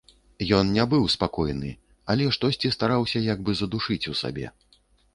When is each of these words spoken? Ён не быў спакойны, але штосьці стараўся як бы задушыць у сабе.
Ён 0.59 0.71
не 0.77 0.85
быў 0.93 1.05
спакойны, 1.15 1.71
але 2.15 2.33
штосьці 2.39 2.75
стараўся 2.79 3.25
як 3.29 3.39
бы 3.47 3.51
задушыць 3.63 4.03
у 4.15 4.19
сабе. 4.25 4.47